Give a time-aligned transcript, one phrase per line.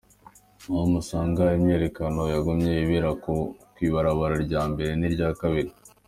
[0.65, 3.09] Aho ku Musaga imyiyerekano yagumye ibera
[3.73, 5.71] kw’ibarabara rya mbere n’irya kabiri.